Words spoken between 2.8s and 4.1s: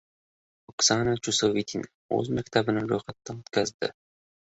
ro‘yxatdan o‘tkazdi